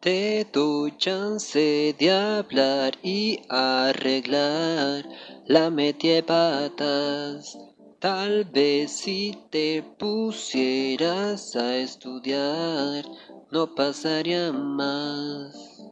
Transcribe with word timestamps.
Te 0.00 0.46
doy 0.52 0.94
chance 0.98 1.96
de 1.98 2.12
hablar 2.12 2.98
y 3.02 3.40
arreglar 3.48 5.08
la 5.46 5.70
metí 5.70 6.20
patas. 6.20 7.58
Tal 7.98 8.44
vez 8.44 8.92
si 8.92 9.34
te 9.50 9.82
pusieras 9.98 11.56
a 11.56 11.76
estudiar, 11.76 13.06
no 13.50 13.74
pasaría 13.74 14.52
más. 14.52 15.82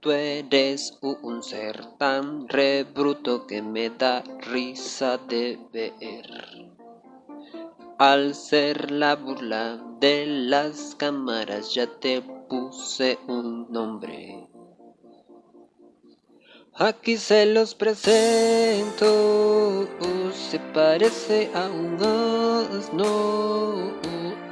Tú 0.00 0.10
eres 0.10 0.98
un 1.00 1.42
ser 1.42 1.86
tan 1.98 2.48
rebruto 2.48 3.46
que 3.46 3.62
me 3.62 3.90
da 3.90 4.22
risa 4.40 5.18
de 5.18 5.58
ver. 5.72 6.28
Al 7.98 8.34
ser 8.34 8.90
la 8.90 9.14
burla 9.14 9.85
de 10.00 10.26
las 10.26 10.94
cámaras 10.96 11.74
ya 11.74 11.86
te 11.86 12.20
puse 12.20 13.18
un 13.26 13.66
nombre. 13.70 14.46
Aquí 16.74 17.16
se 17.16 17.46
los 17.46 17.74
presento, 17.74 19.16
se 20.50 20.58
parece 20.74 21.50
a 21.54 21.70
un 21.70 21.94
asno, 22.68 23.94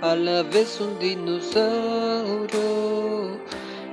a 0.01 0.17
la 0.17 0.43
vez 0.43 0.81
un 0.81 0.99
dinosaurio. 0.99 2.55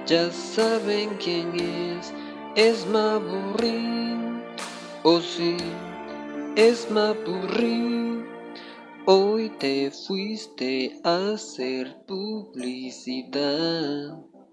Ya 0.08 0.32
saben 0.32 1.10
quién 1.22 1.54
es, 1.60 2.14
es 2.56 2.88
Maburrín, 2.88 4.42
o 5.04 5.16
oh, 5.16 5.22
sí, 5.22 5.58
es 6.56 6.90
Maburrín. 6.90 8.11
Te 9.62 9.92
fuiste 9.92 11.00
a 11.04 11.34
hacer 11.34 11.96
publicidad 12.08 13.40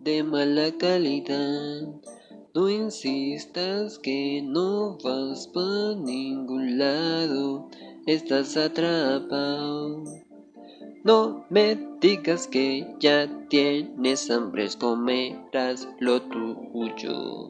de 0.01 0.23
mala 0.23 0.71
calidad. 0.77 1.81
No 2.55 2.69
insistas 2.69 3.99
que 3.99 4.43
no 4.45 4.99
vas 5.03 5.47
para 5.47 5.95
ningún 5.95 6.77
lado, 6.79 7.71
estás 8.05 8.55
atrapado. 8.59 10.05
No 11.05 11.47
me 11.49 11.79
digas 12.03 12.47
que 12.47 12.87
ya 13.01 13.47
tienes 13.49 14.31
hambre, 14.31 14.69
comerás 14.79 15.89
lo 16.01 16.21
tuyo. 16.21 17.49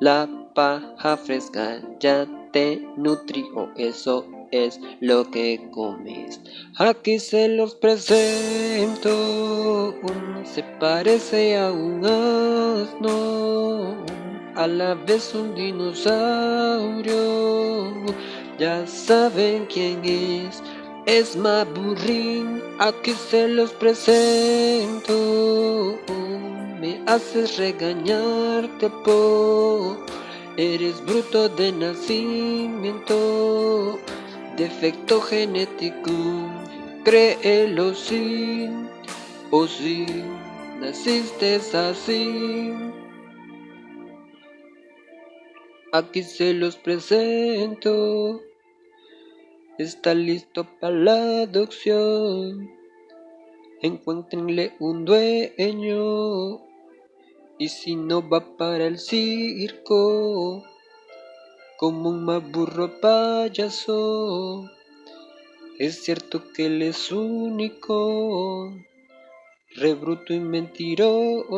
La 0.00 0.28
paja 0.56 1.16
fresca 1.16 1.80
ya 2.00 2.26
te 2.50 2.84
nutrió, 2.96 3.70
eso 3.76 4.39
es 4.50 4.80
lo 5.00 5.30
que 5.30 5.68
comes. 5.70 6.40
Aquí 6.76 7.18
se 7.18 7.48
los 7.48 7.74
presento, 7.74 9.94
se 10.44 10.62
parece 10.78 11.58
a 11.58 11.72
un 11.72 12.04
asno, 12.04 13.96
a 14.56 14.66
la 14.66 14.94
vez 14.94 15.34
un 15.34 15.54
dinosaurio. 15.54 17.14
Ya 18.58 18.86
saben 18.86 19.66
quién 19.72 20.04
es, 20.04 20.62
es 21.06 21.34
Maburrín, 21.36 22.60
aquí 22.78 23.12
se 23.12 23.48
los 23.48 23.72
presento. 23.72 25.14
Me 26.80 27.00
haces 27.06 27.56
regañarte 27.58 28.90
por, 29.04 29.98
eres 30.56 31.04
bruto 31.04 31.48
de 31.48 31.72
nacimiento 31.72 33.98
defecto 34.60 35.22
genético, 35.22 36.12
créelo 37.02 37.94
sí, 37.94 38.68
o 39.50 39.66
sí, 39.66 40.04
naciste 40.78 41.58
así. 41.72 42.74
Aquí 45.92 46.22
se 46.22 46.52
los 46.52 46.76
presento, 46.76 48.42
está 49.78 50.12
listo 50.12 50.66
para 50.78 50.94
la 50.94 51.42
adopción. 51.44 52.70
Encuéntrenle 53.80 54.74
un 54.78 55.06
dueño, 55.06 56.60
y 57.58 57.68
si 57.68 57.96
no 57.96 58.28
va 58.28 58.40
para 58.58 58.84
el 58.86 58.98
circo 58.98 60.69
como 61.80 62.10
un 62.10 62.26
burro 62.52 63.00
payaso. 63.00 64.68
Es 65.78 66.04
cierto 66.04 66.52
que 66.52 66.66
él 66.66 66.82
es 66.82 67.10
único, 67.10 68.74
rebruto 69.76 70.34
y 70.34 70.40
mentiroso. 70.40 71.54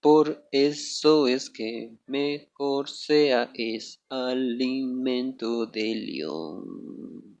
Por 0.00 0.48
eso 0.50 1.28
es 1.28 1.50
que 1.50 1.98
mejor 2.06 2.88
sea 2.88 3.50
es 3.52 4.00
alimento 4.08 5.66
de 5.66 5.94
león. 5.94 7.38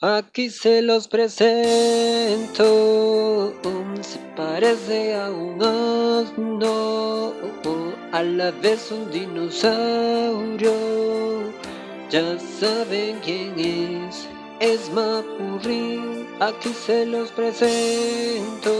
Aquí 0.00 0.48
se 0.48 0.80
los 0.80 1.06
presento, 1.06 1.36
se 4.00 4.05
parece 4.56 5.14
a 5.14 5.28
un 5.30 5.62
asno, 5.62 7.34
a 8.10 8.22
la 8.22 8.50
vez 8.52 8.90
un 8.90 9.10
dinosaurio. 9.10 10.72
Ya 12.08 12.38
saben 12.38 13.18
quién 13.22 13.52
es, 13.58 14.26
es 14.60 14.90
Mapurri, 14.94 16.00
aquí 16.40 16.70
se 16.70 17.04
los 17.04 17.30
presento. 17.32 18.72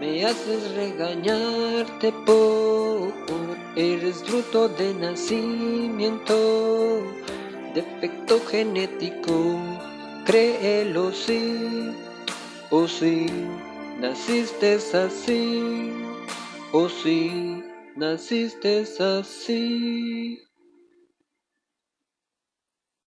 Me 0.00 0.26
haces 0.26 0.70
regañarte 0.74 2.12
por, 2.26 3.14
eres 3.74 4.22
fruto 4.22 4.68
de 4.68 4.92
nacimiento 4.92 6.36
defecto 7.74 8.38
genético, 8.50 9.56
créelo 10.26 11.10
sí, 11.10 11.94
o 12.68 12.86
sí, 12.86 13.26
naciste 14.00 14.78
así, 14.94 15.92
o 16.72 16.88
sí, 16.88 17.62
naciste 17.96 18.84
así. 18.98 20.49